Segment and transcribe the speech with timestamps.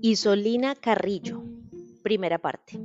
[0.00, 1.42] Isolina Carrillo,
[2.04, 2.80] primera parte.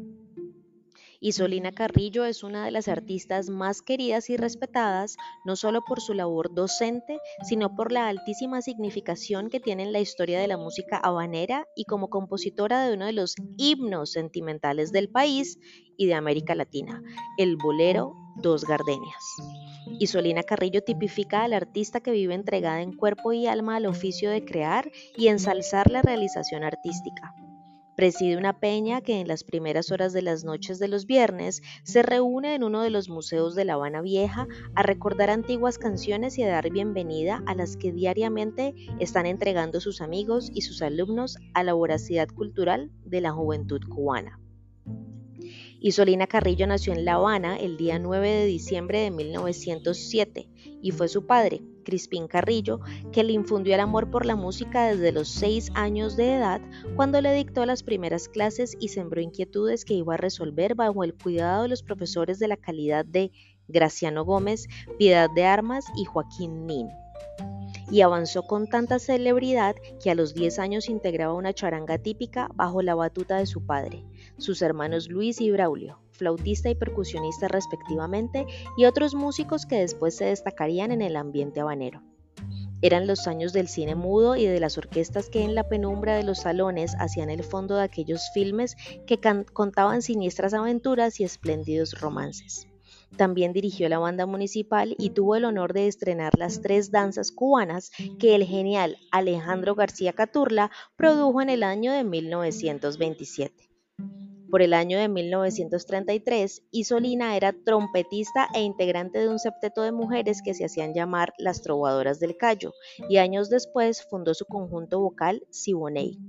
[1.19, 5.15] Isolina Carrillo es una de las artistas más queridas y respetadas,
[5.45, 9.99] no solo por su labor docente, sino por la altísima significación que tiene en la
[9.99, 15.07] historia de la música habanera y como compositora de uno de los himnos sentimentales del
[15.07, 15.59] país
[15.95, 17.03] y de América Latina,
[17.37, 19.23] el bolero Dos Gardenias.
[19.99, 24.43] Isolina Carrillo tipifica al artista que vive entregada en cuerpo y alma al oficio de
[24.43, 27.33] crear y ensalzar la realización artística.
[27.95, 32.01] Preside una peña que en las primeras horas de las noches de los viernes se
[32.01, 36.43] reúne en uno de los museos de La Habana Vieja a recordar antiguas canciones y
[36.43, 41.63] a dar bienvenida a las que diariamente están entregando sus amigos y sus alumnos a
[41.63, 44.39] la voracidad cultural de la juventud cubana.
[45.85, 50.47] Isolina Carrillo nació en La Habana el día 9 de diciembre de 1907
[50.81, 52.79] y fue su padre, Crispín Carrillo,
[53.11, 56.61] que le infundió el amor por la música desde los seis años de edad
[56.95, 61.15] cuando le dictó las primeras clases y sembró inquietudes que iba a resolver bajo el
[61.15, 63.33] cuidado de los profesores de la calidad de
[63.67, 66.87] Graciano Gómez, Piedad de Armas y Joaquín Nin
[67.93, 72.81] y avanzó con tanta celebridad que a los 10 años integraba una charanga típica bajo
[72.81, 74.03] la batuta de su padre,
[74.39, 80.25] sus hermanos Luis y Braulio, flautista y percusionista respectivamente, y otros músicos que después se
[80.25, 82.01] destacarían en el ambiente habanero.
[82.81, 86.23] Eran los años del cine mudo y de las orquestas que en la penumbra de
[86.23, 89.19] los salones hacían el fondo de aquellos filmes que
[89.53, 92.67] contaban siniestras aventuras y espléndidos romances.
[93.17, 97.91] También dirigió la banda municipal y tuvo el honor de estrenar las tres danzas cubanas
[98.19, 103.69] que el genial Alejandro García Caturla produjo en el año de 1927.
[104.53, 110.43] Por el año de 1933, Isolina era trompetista e integrante de un septeto de mujeres
[110.43, 112.71] que se hacían llamar las Trovadoras del Cayo,
[113.09, 116.19] y años después fundó su conjunto vocal Siboney.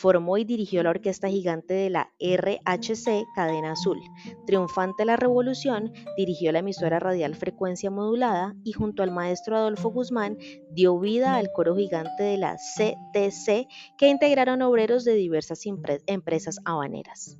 [0.00, 4.00] Formó y dirigió la orquesta gigante de la RHC Cadena Azul.
[4.46, 10.38] Triunfante la revolución, dirigió la emisora radial Frecuencia Modulada y junto al maestro Adolfo Guzmán
[10.70, 13.68] dio vida al coro gigante de la CTC
[13.98, 17.36] que integraron obreros de diversas empresas habaneras.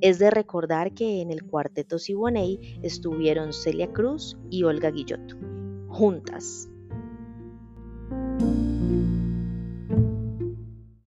[0.00, 5.36] Es de recordar que en el cuarteto Siboney estuvieron Celia Cruz y Olga Guillot,
[5.88, 6.68] juntas.